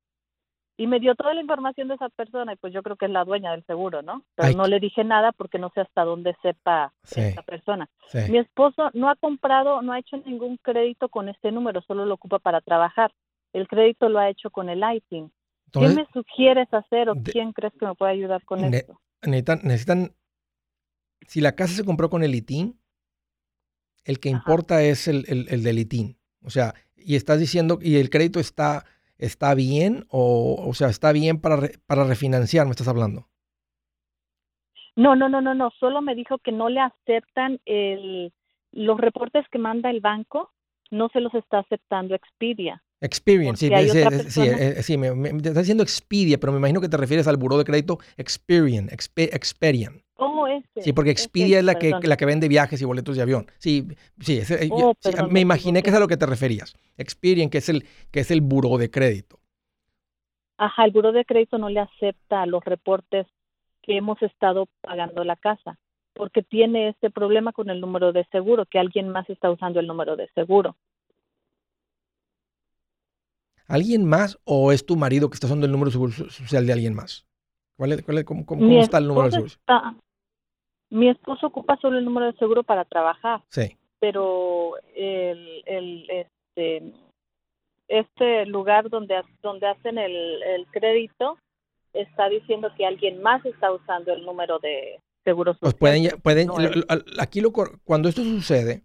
[0.76, 3.10] Y me dio toda la información de esa persona y pues yo creo que es
[3.10, 4.22] la dueña del seguro, ¿no?
[4.36, 7.20] Pero Ay, no le dije nada porque no sé hasta dónde sepa Sí.
[7.20, 7.88] esta persona.
[8.06, 8.18] Sí.
[8.30, 12.14] Mi esposo no ha comprado, no ha hecho ningún crédito con este número, solo lo
[12.14, 13.10] ocupa para trabajar.
[13.52, 15.32] El crédito lo ha hecho con el ITIN.
[15.72, 18.78] ¿Qué Entonces, me sugieres hacer o de- quién crees que me puede ayudar con Ne-
[18.78, 19.00] esto?
[19.22, 20.14] necesitan, necesitan,
[21.26, 22.78] si la casa se compró con el ITIN,
[24.04, 24.38] el que Ajá.
[24.38, 26.16] importa es el, el, el del ITIN.
[26.42, 28.84] O sea, y estás diciendo, y el crédito está,
[29.18, 33.28] está bien, o, o sea, está bien para, re- para refinanciar, me estás hablando.
[34.96, 35.70] No, no, no, no, no.
[35.78, 38.32] Solo me dijo que no le aceptan el,
[38.72, 40.52] los reportes que manda el banco,
[40.90, 42.82] no se los está aceptando Expedia.
[43.00, 46.96] Experian, sí, sí, sí, eh, sí, me, me- diciendo Expedia, pero me imagino que te
[46.96, 50.02] refieres al buró de crédito Experian, Expe- Experian.
[50.16, 50.82] Oh, ese.
[50.82, 53.46] Sí, porque Expedia es la que, la que vende viajes y boletos de avión.
[53.58, 53.86] Sí,
[54.20, 56.74] sí, ese- eh, Oh, perdón, me imaginé que es a lo que te referías.
[56.96, 59.38] Experian, que es el, que es el buró de crédito.
[60.56, 63.26] Ajá, el buro de crédito no le acepta los reportes
[63.82, 65.78] que hemos estado pagando la casa,
[66.14, 69.86] porque tiene este problema con el número de seguro, que alguien más está usando el
[69.86, 70.76] número de seguro.
[73.68, 76.66] ¿Alguien más o es tu marido que está usando el número de seguro so- social
[76.66, 77.26] de alguien más?
[77.76, 79.48] ¿Cuál es, cuál es- cómo, cómo- está el número de seguro?
[79.52, 79.94] está-
[80.90, 83.76] mi esposo ocupa solo el número de seguro para trabajar, Sí.
[84.00, 86.92] pero el, el este
[87.88, 91.38] este lugar donde donde hacen el, el crédito
[91.92, 95.60] está diciendo que alguien más está usando el número de seguro social.
[95.72, 96.84] Pues pueden, pueden no lo- lo-
[97.20, 97.52] aquí lo,
[97.84, 98.82] cuando esto sucede,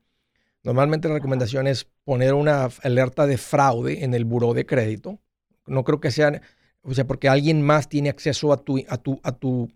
[0.64, 5.20] normalmente la recomendación es poner una alerta de fraude en el buró de crédito.
[5.68, 6.42] No creo que sea,
[6.82, 9.72] o sea, porque alguien más tiene acceso a tu, a tu, a tu,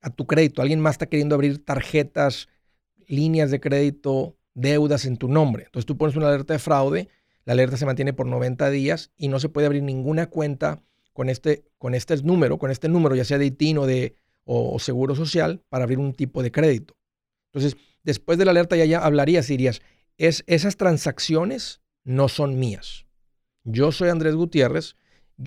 [0.00, 0.62] a tu crédito.
[0.62, 2.48] Alguien más está queriendo abrir tarjetas,
[3.06, 5.64] líneas de crédito, deudas en tu nombre.
[5.64, 7.08] Entonces tú pones una alerta de fraude,
[7.44, 11.28] la alerta se mantiene por 90 días y no se puede abrir ninguna cuenta con
[11.28, 14.14] este, con este número, con este número, ya sea de ITIN o de
[14.44, 16.96] o seguro social, para abrir un tipo de crédito.
[17.52, 19.80] Entonces, después de la alerta ya, ya hablarías y dirías,
[20.20, 23.06] es, esas transacciones no son mías.
[23.64, 24.96] Yo soy Andrés Gutiérrez,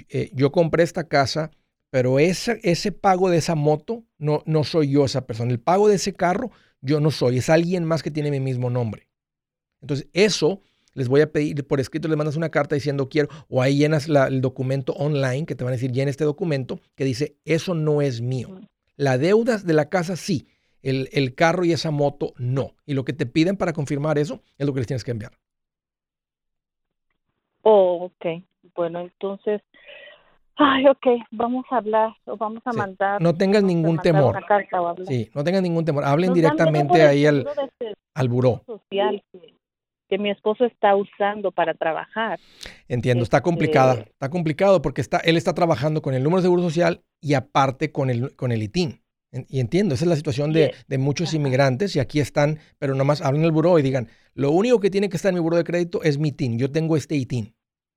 [0.10, 1.52] eh, yo compré esta casa,
[1.92, 5.52] pero esa- ese pago de esa moto no, no soy yo esa persona.
[5.52, 8.70] El pago de ese carro yo no soy, es alguien más que tiene mi mismo
[8.70, 9.10] nombre.
[9.82, 10.62] Entonces, eso
[10.96, 14.08] les voy a pedir por escrito, les mandas una carta diciendo quiero, o ahí llenas
[14.08, 17.76] la- el documento online que te van a decir, llena este documento que dice, eso
[17.76, 18.60] no es mío.
[18.96, 20.48] La deuda de la casa sí,
[20.84, 22.76] el, el carro y esa moto no.
[22.86, 25.32] Y lo que te piden para confirmar eso es lo que les tienes que enviar.
[27.62, 28.44] Oh, ok.
[28.76, 29.62] Bueno, entonces,
[30.56, 32.78] ay, ok, vamos a hablar o vamos a Sí.
[32.78, 33.22] mandar.
[33.22, 34.36] No tengas ningún temor.
[34.36, 35.08] una carta o hablar.
[35.08, 36.04] Sí, no tengan ningún temor.
[36.04, 37.46] Hablen Nos directamente ahí al...
[38.14, 38.64] al buró.
[38.66, 39.54] social que,
[40.10, 42.40] que mi esposo está usando para trabajar.
[42.88, 43.94] Entiendo, está Este- complicada.
[43.94, 47.92] Está complicado porque está, él está trabajando con el número de seguro social y aparte
[47.92, 49.02] con el, con el ITIN.
[49.50, 53.22] Y entiendo, esa es la situación de, de muchos inmigrantes y aquí están, pero nomás
[53.22, 55.64] hablen al buró y digan, lo único que tiene que estar en mi buró de
[55.64, 56.60] crédito es mi ITIN.
[56.60, 57.56] Yo tengo este ITIN.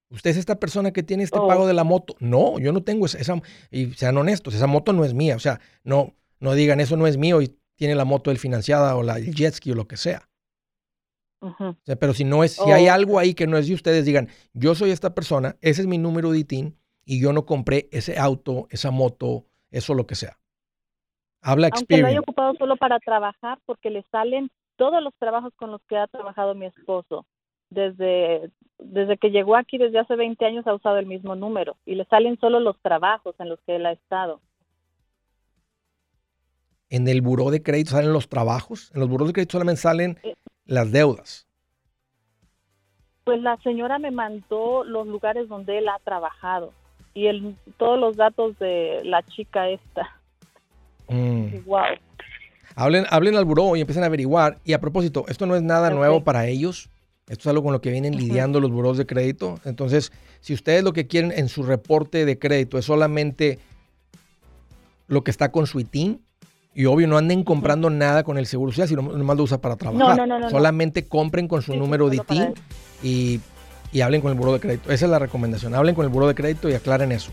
[0.08, 1.46] ¿Usted es esta persona que tiene este Oh.
[1.46, 2.14] pago de la moto?
[2.20, 5.36] No, yo no tengo esa, esa- y sean honestos, esa moto no es mía.
[5.36, 8.96] O sea, no, no digan eso no es mío y tiene la moto el financiada
[8.96, 10.28] o la, el jet ski o lo que sea.
[11.42, 11.64] Ujú.
[11.64, 12.92] O sea, pero si no es, si hay Oh.
[12.92, 15.98] algo ahí que no es de ustedes, digan, yo soy esta persona, ese es mi
[15.98, 20.38] número de ITIN y yo no compré ese auto, esa moto, eso lo que sea.
[21.48, 25.70] Habla Aunque lo haya ocupado solo para trabajar, porque le salen todos los trabajos con
[25.70, 27.24] los que ha trabajado mi esposo.
[27.70, 31.94] Desde, desde que llegó aquí, desde hace 20 años, ha usado el mismo número y
[31.94, 34.40] le salen solo los trabajos en los que él ha estado.
[36.90, 40.18] En el buró de crédito salen los trabajos, en los buros de crédito solamente salen
[40.24, 40.34] Eh.
[40.64, 41.46] las deudas.
[43.22, 46.72] Pues la señora me mandó los lugares donde él ha trabajado
[47.14, 50.20] y el, todos los datos de la chica esta.
[51.08, 51.64] Mm.
[51.66, 51.80] Wow.
[52.74, 54.58] Hablen, hablen al buró y empiecen a averiguar.
[54.64, 56.90] Y a propósito, esto no es nada nuevo para ellos.
[57.28, 59.58] Esto es algo con lo que vienen lidiando los buros de crédito.
[59.64, 63.58] Entonces, si ustedes lo que quieren en su reporte de crédito es solamente
[65.08, 66.20] lo que está con su ITIN,
[66.74, 69.76] y obvio no anden comprando nada con el seguro social, sino nomás lo usa para
[69.76, 70.14] trabajar.
[70.18, 70.50] no, no, no.
[70.50, 72.52] Solamente compren con su Sí, número de ITIN
[73.02, 73.40] y,
[73.92, 74.92] y hablen con el buró de crédito.
[74.92, 75.74] Esa es la recomendación.
[75.74, 77.32] Hablen con el buró de crédito y aclaren eso.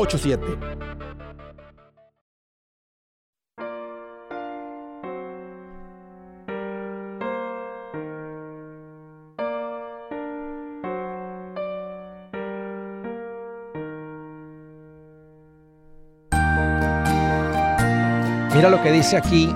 [18.55, 19.53] Mira lo que dice aquí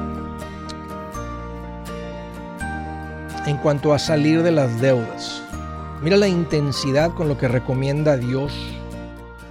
[3.47, 5.41] en cuanto a salir de las deudas.
[6.01, 8.74] Mira la intensidad con lo que recomienda Dios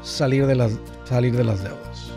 [0.04, 2.12] salir de las, salir de las deudas.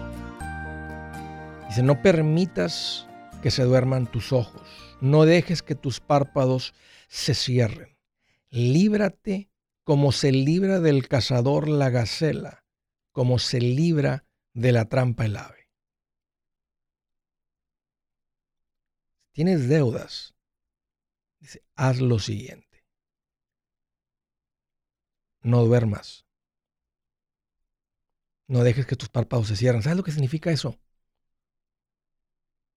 [1.67, 3.07] Dice, no permitas
[3.41, 4.61] que se duerman tus ojos.
[5.01, 6.73] No dejes que tus párpados
[7.07, 7.97] se cierren.
[8.49, 9.49] Líbrate
[9.83, 12.65] como se libra del cazador la gacela,
[13.11, 15.57] como se libra de la trampa el ave.
[19.37, 20.33] tienes deudas,
[21.37, 22.83] dice, haz lo siguiente.
[25.41, 26.26] No duermas.
[28.47, 29.81] No dejes que tus párpados se cierren.
[29.81, 30.79] ¿Sabes lo que significa eso?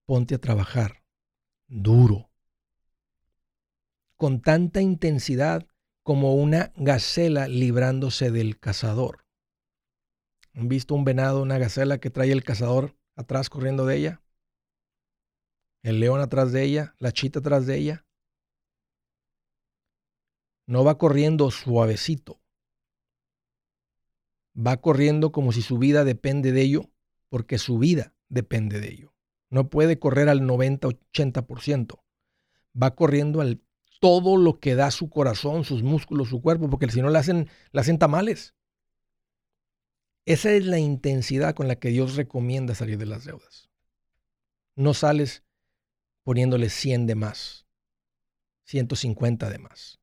[0.05, 1.05] Ponte a trabajar
[1.69, 2.31] duro,
[4.17, 5.67] con tanta intensidad
[6.03, 9.25] como una gacela librándose del cazador.
[10.55, 14.23] ¿Han visto un venado, una gacela que trae el cazador atrás corriendo de ella?
[15.83, 18.07] el león atrás de ella, la chita atrás de ella.
[20.67, 22.41] No va corriendo suavecito.
[24.57, 26.91] Va corriendo como si su vida depende de ello,
[27.29, 29.15] porque su vida depende de ello.
[29.49, 32.03] No puede correr al 90-80%.
[32.81, 33.63] Va corriendo al
[34.01, 37.49] todo lo que da su corazón, sus músculos, su cuerpo, porque si no le hacen,
[37.73, 38.55] le hacen tamales.
[40.25, 43.71] Esa es la intensidad con la que Dios recomienda salir de las deudas.
[44.75, 45.45] No sales
[46.23, 47.67] poniéndole 100 de más,
[48.65, 50.00] 150 de más.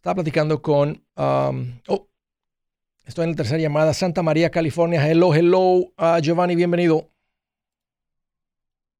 [0.00, 2.08] Estaba platicando con, um, oh,
[3.04, 5.06] estoy en la tercera llamada, Santa María, California.
[5.06, 5.60] Hello, hello,
[5.98, 7.10] uh, Giovanni, bienvenido.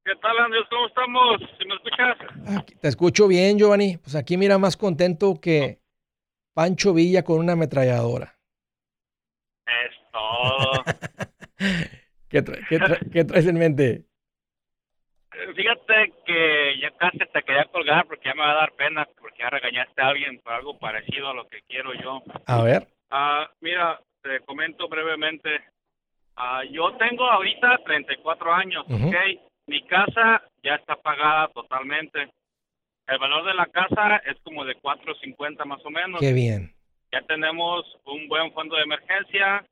[0.05, 0.61] ¿Qué tal, Andrés?
[0.69, 1.37] ¿Cómo estamos?
[1.57, 2.55] ¿Si me escuchas?
[2.59, 3.97] Aquí- te escucho bien, Giovanni.
[3.97, 5.81] Pues aquí mira más contento que
[6.53, 8.37] Pancho Villa con una ametralladora.
[9.65, 10.83] Es todo.
[12.29, 14.05] ¿Qué, tra- qué tra- qué traes en mente?
[15.33, 19.07] Eh, Fíjate que ya casi te quería colgar porque ya me va a dar pena
[19.19, 22.21] porque ya regañaste a alguien por algo parecido a lo que quiero yo.
[22.45, 22.87] A ver.
[23.09, 25.49] Ah, mira, te comento brevemente.
[26.37, 29.09] Ah, yo tengo ahorita 34 años, Ujú.
[29.09, 29.15] ¿ok?
[29.67, 32.29] Mi casa ya está pagada totalmente.
[33.07, 36.21] El valor de la casa es como de 4.50 más o menos.
[36.21, 36.73] Qué bien.
[37.11, 39.65] Ya tenemos un buen fondo de emergencia,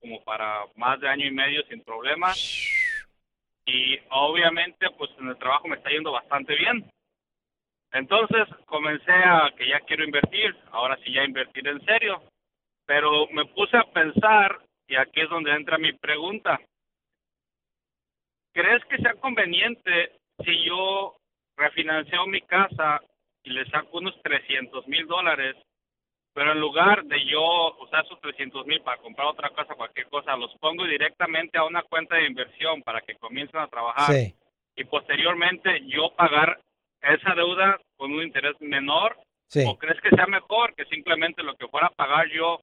[0.00, 2.38] como para más de año y medio sin problemas.
[3.66, 6.88] Y obviamente, pues en el trabajo me está yendo bastante bien.
[7.92, 12.22] Entonces comencé a que ya quiero invertir, ahora sí ya invertir en serio.
[12.86, 16.60] Pero me puse a pensar, y aquí es donde entra mi pregunta.
[18.52, 20.12] ¿Crees que sea conveniente
[20.44, 21.16] si yo
[21.56, 23.00] refinancio mi casa
[23.42, 25.56] y le saco unos 300 mil dólares
[26.36, 30.36] pero en lugar de yo usar esos 300 mil para comprar otra cosa, cualquier cosa,
[30.36, 34.34] los pongo directamente a una cuenta de inversión para que comiencen a trabajar Sí.
[34.76, 36.60] y posteriormente yo pagar
[37.00, 39.16] esa deuda con un interés menor?
[39.48, 39.64] Sí.
[39.66, 42.60] ¿O crees que sea mejor que simplemente lo que fuera a pagar yo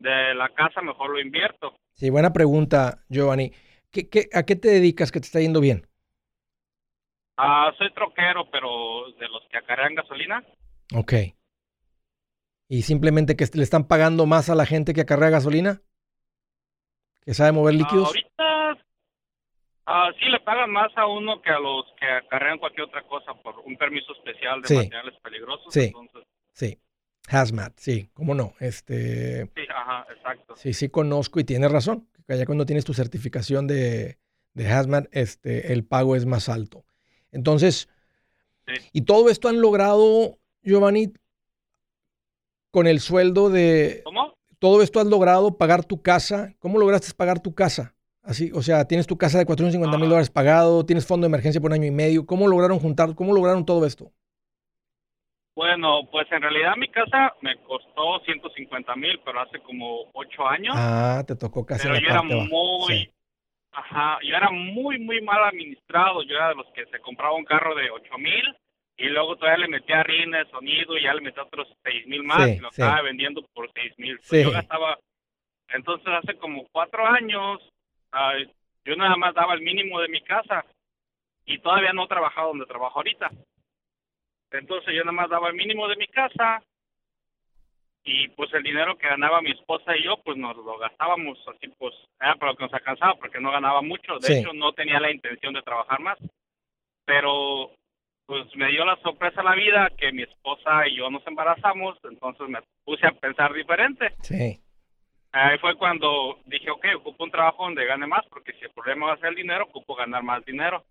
[0.00, 1.76] de la casa, mejor lo invierto?
[1.92, 3.52] Sí, buena pregunta, Giovanni.
[3.92, 5.86] ¿Qué, qué, a qué te dedicas que te está yendo bien?
[7.36, 10.42] Ah, soy troquero, pero de los que acarrean gasolina.
[10.96, 11.12] Ok.
[12.68, 15.82] ¿Y simplemente que le están pagando más a la gente que acarrea gasolina?
[17.24, 18.06] ¿Que sabe mover Ah, líquidos?
[18.08, 18.84] ahorita
[19.86, 23.34] ah, sí le pagan más a uno que a los que acarrean cualquier otra cosa
[23.42, 24.76] por un permiso especial de Sí.
[24.76, 25.72] materiales peligrosos.
[25.72, 25.84] Sí.
[25.84, 26.78] Entonces, Sí.
[27.28, 28.54] Hazmat, sí, cómo no.
[28.60, 30.56] Este, sí, ajá, exacto.
[30.56, 32.06] sí, sí conozco y tienes razón.
[32.26, 34.18] que Ya cuando tienes tu certificación de,
[34.54, 36.84] de Hazmat, este, el pago es más alto.
[37.32, 37.88] Entonces,
[38.66, 38.74] Sí.
[38.94, 41.12] y todo esto han logrado, Giovanni,
[42.74, 44.34] con el sueldo de, ¿Cómo?
[44.58, 46.54] todo esto has logrado pagar tu casa.
[46.58, 47.94] ¿Cómo lograste pagar tu casa?
[48.24, 50.08] Así, o sea, tienes tu casa de 450 mil Ah.
[50.08, 52.26] dólares pagado, tienes fondo de emergencia por un año y medio.
[52.26, 54.10] ¿Cómo lograron juntar, cómo lograron todo esto?
[55.54, 60.74] Bueno, pues en realidad mi casa me costó 150 mil, pero hace como ocho años.
[60.76, 62.48] Ah, te tocó casi pero en yo la era baja.
[62.50, 63.10] muy, Sí.
[63.72, 66.22] ajá, yo era muy, muy mal administrado.
[66.24, 68.42] Yo era de los que se compraba un carro de ocho mil
[68.96, 72.44] y luego todavía le metía rines, sonido y ya le metía otros seis mil más
[72.44, 72.80] Sí, y lo sí.
[72.80, 74.18] estaba vendiendo por seis mil.
[74.22, 74.42] Sí.
[74.42, 74.98] Yo gastaba,
[75.68, 77.60] entonces hace como cuatro años,
[78.12, 78.34] ah,
[78.84, 80.64] yo nada más daba el mínimo de mi casa
[81.44, 83.30] y todavía no trabajaba donde trabajo ahorita.
[84.52, 86.62] Entonces yo nada más daba el mínimo de mi casa
[88.04, 91.68] y pues el dinero que ganaba mi esposa y yo pues nos lo gastábamos así
[91.78, 95.00] pues era para lo que nos alcanzaba porque no ganaba mucho de hecho no tenía
[95.00, 96.18] la intención de trabajar más
[97.06, 97.70] pero
[98.26, 102.48] pues me dio la sorpresa la vida que mi esposa y yo nos embarazamos entonces
[102.48, 104.58] me puse a pensar diferente Sí.
[105.32, 109.06] ahí fue cuando dije ok ocupo un trabajo donde gane más porque si el problema
[109.06, 110.84] va a ser el dinero ocupo ganar más dinero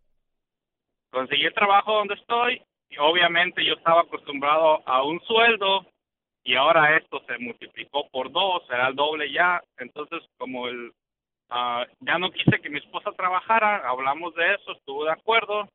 [1.10, 5.86] conseguí el trabajo donde estoy y obviamente yo estaba acostumbrado a un sueldo
[6.44, 9.62] y ahora esto se multiplicó por dos, será el doble ya.
[9.78, 10.92] Entonces, como el
[11.50, 15.70] ah, ya no quise que mi esposa trabajara, hablamos de eso, estuvo de acuerdo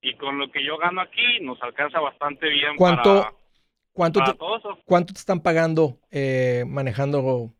[0.00, 3.34] y con lo que yo gano aquí nos alcanza bastante bien ¿Cuánto, para,
[3.92, 4.78] cuánto, para te, todo eso.
[4.84, 7.52] cuánto te están pagando eh, manejando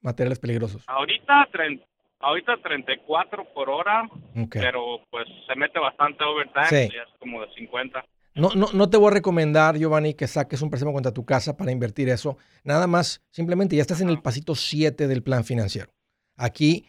[0.00, 0.84] materiales peligrosos?
[0.86, 1.84] Ahorita, tren-
[2.20, 4.08] ahorita 34 por hora,
[4.50, 6.94] pero pues se mete bastante overtime, Sí.
[6.94, 8.04] ya es como de 50.
[8.36, 11.56] No, no, no te voy a recomendar, Giovanni, que saques un préstamo contra tu casa
[11.56, 12.36] para invertir eso.
[12.64, 15.92] Nada más, simplemente ya estás en el pasito 7 del plan financiero.
[16.36, 16.84] Aquí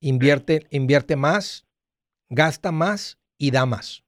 [0.00, 1.64] invierte, invierte más,
[2.28, 4.04] gasta más y da más.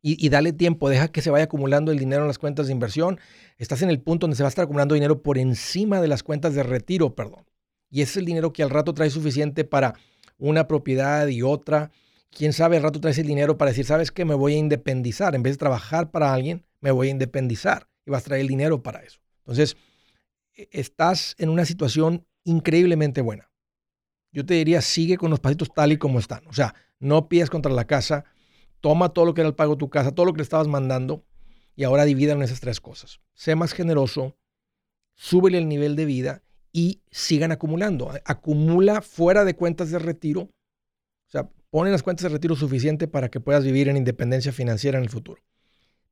[0.00, 2.72] Y, y dale tiempo, deja que se vaya acumulando el dinero en las cuentas de
[2.72, 3.18] inversión.
[3.58, 6.22] Estás en el punto donde se va a estar acumulando dinero por encima de las
[6.22, 7.44] cuentas de retiro, perdón.
[7.90, 9.94] Y ese es el dinero que al rato trae suficiente para
[10.38, 11.90] una propiedad y otra
[12.30, 14.24] quién sabe, al rato traes el dinero para decir, ¿sabes qué?
[14.24, 15.34] Me voy a independizar.
[15.34, 17.88] En vez de trabajar para alguien, me voy a independizar.
[18.06, 19.20] Y vas a traer el dinero para eso.
[19.40, 19.76] Entonces,
[20.54, 23.50] e- estás en una situación increíblemente buena.
[24.32, 26.46] Yo te diría, sigue con los pasitos tal y como están.
[26.46, 28.24] O sea, no pidas contra la casa,
[28.82, 30.68] toma todo lo que era el pago de tu casa, todo lo que le estabas
[30.68, 31.24] mandando
[31.74, 33.20] y ahora divídalo en esas tres cosas.
[33.32, 34.36] Sé más generoso,
[35.14, 38.12] súbele el nivel de vida y sigan acumulando.
[38.26, 40.42] Acumula fuera de cuentas de retiro.
[40.42, 44.52] O sea, pon en las cuentas de retiro suficiente para que puedas vivir en independencia
[44.52, 45.40] financiera en el futuro.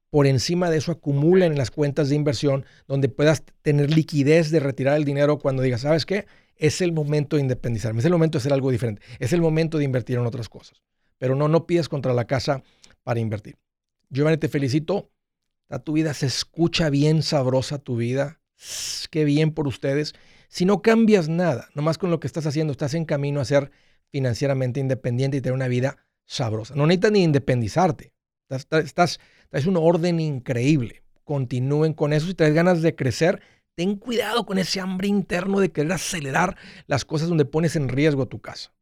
[0.09, 4.61] Por encima de eso, acumula en las cuentas de inversión donde puedas tener liquidez de
[4.61, 6.27] retirar el dinero cuando digas, ¿sabes qué?
[6.57, 9.79] Es el momento de independizarme, es el momento de hacer algo diferente, es el momento
[9.79, 10.83] de invertir en otras cosas.
[11.21, 12.63] Pero no, no pidas contra la casa
[13.05, 13.59] para invertir.
[14.09, 15.11] Giovanni, te felicito.
[15.69, 18.41] A tu vida se escucha bien sabrosa tu vida.
[19.11, 20.15] Qué bien por ustedes.
[20.49, 23.71] Si no cambias nada, nomás con lo que estás haciendo, estás en camino a ser
[24.09, 26.75] financieramente independiente y tener una vida sabrosa.
[26.75, 28.15] No necesitas ni independizarte.
[28.49, 29.21] Estás, estás,
[29.53, 31.05] es un orden increíble.
[31.23, 32.27] Continúen con eso.
[32.27, 33.43] Si traes ganas de crecer,
[33.77, 36.57] ten cuidado con ese hambre interno de querer acelerar
[36.87, 38.73] las cosas donde pones en riesgo tu casa.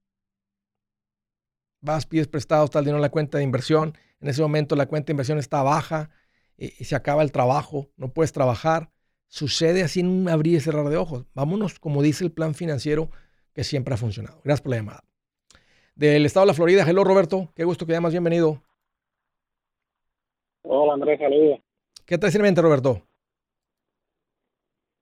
[1.81, 3.97] Vas, pides prestado, está el dinero en la cuenta de inversión.
[4.21, 6.11] En ese momento la cuenta de inversión está baja
[6.57, 8.91] y, se acaba el trabajo, no puedes trabajar.
[9.29, 11.27] Sucede así en un abrir y cerrar de ojos.
[11.35, 13.11] Vámonos, como dice el plan financiero
[13.53, 14.41] que siempre ha funcionado.
[14.43, 15.05] Gracias por la llamada.
[15.95, 18.63] Del estado de la Florida, hello Roberto, qué gusto que llamas, bienvenido.
[20.63, 21.61] Hola Andrés, saludos.
[22.07, 23.03] ¿Qué tal mente, Roberto?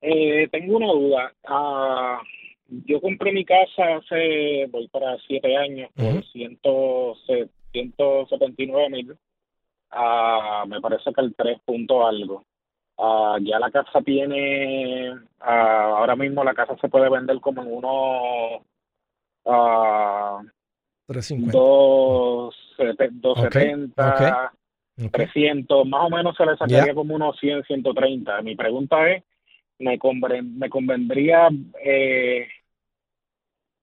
[0.01, 1.33] Eh, tengo una duda.
[1.45, 2.21] Ah,
[2.69, 9.17] yo compré mi casa hace, voy para siete años, por 179 mil.
[9.91, 12.45] Ah, me parece que el 3 punto algo.
[12.99, 18.63] Ah, ya la casa tiene, ahora mismo la casa se puede vender como en unos
[21.07, 21.57] 350.
[21.57, 24.53] 270.
[25.11, 28.41] 300, más o menos se le sacaría como unos 100, 130.
[28.43, 29.23] Mi pregunta es,
[29.79, 29.99] ¿me,
[30.43, 31.49] me convendría
[31.83, 32.49] eh,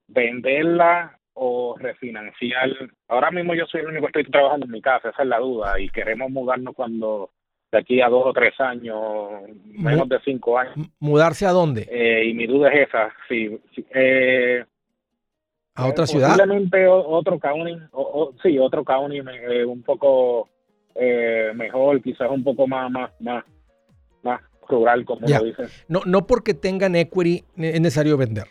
[0.07, 2.69] venderla o refinanciar?
[3.07, 5.39] Ahora mismo yo soy el único que estoy trabajando en mi casa, esa es la
[5.39, 7.31] duda, y queremos mudarnos cuando
[7.71, 8.99] de aquí a dos o tres años,
[9.65, 10.75] menos de cinco años.
[10.99, 11.87] ¿Mudarse a dónde?
[11.89, 13.59] Eh, y mi duda es esa, sí.
[13.93, 14.63] Eh,
[15.75, 16.29] ¿A otra ciudad?
[16.35, 19.21] Posiblemente otro county, o, sí, otro county
[19.65, 20.49] un poco
[20.93, 23.43] eh, mejor, quizás un poco más, más, más
[24.67, 25.67] rural, como lo dicen.
[25.87, 28.47] No, no porque tengan equity es necesario vender.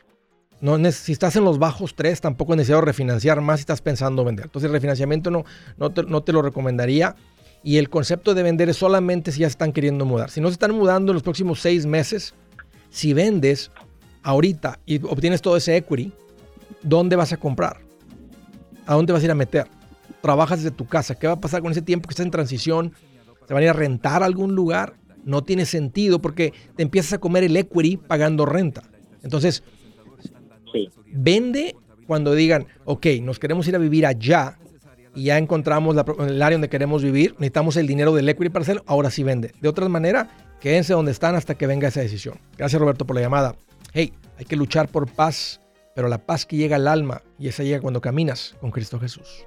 [0.61, 4.25] No, si estás en los bajos tres, tampoco es necesario refinanciar más si estás pensando
[4.25, 4.47] vender.
[4.47, 5.45] Entonces el refinanciamiento no,
[5.77, 7.17] no, te, no te lo recomendaría.
[7.65, 10.31] Y el concepto de vender es solamente si ya están queriendo mudar.
[10.31, 12.35] Si no se están mudando en los próximos seis meses,
[12.91, 13.71] si vendes
[14.23, 16.13] ahorita y obtienes todo ese equity,
[16.83, 17.79] ¿dónde vas a comprar?
[18.87, 19.67] ¿A dónde vas a ir a meter?
[20.23, 21.15] trabajas desde tu casa.
[21.15, 22.95] ¿Qué va a pasar con ese tiempo que estás en transición?
[23.47, 24.95] ¿Se van a ir a rentar a algún lugar?
[25.25, 28.83] No tiene sentido porque te empiezas a comer el equity pagando renta.
[29.23, 29.63] Entonces,
[31.13, 34.59] vende cuando digan, ok, nos queremos ir a vivir allá
[35.15, 38.83] y ya encontramos el área donde queremos vivir, necesitamos el dinero del equity para hacerlo,
[38.87, 39.53] ahora sí vende.
[39.61, 40.29] De otra manera,
[40.61, 42.39] quédense donde están hasta que venga esa decisión.
[42.57, 43.57] Gracias Roberto por la llamada.
[43.93, 45.61] Hey, hay que luchar por paz,
[45.95, 49.47] pero la paz que llega al alma y esa llega cuando caminas con Cristo Jesús.